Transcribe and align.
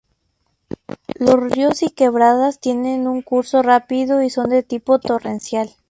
Los 1.19 1.35
ríos 1.35 1.83
y 1.83 1.91
quebradas 1.91 2.59
tienen 2.59 3.07
un 3.07 3.21
curso 3.21 3.61
rápido 3.61 4.23
y 4.23 4.31
son 4.31 4.49
de 4.49 4.63
tipo 4.63 4.97
torrencial. 4.97 5.69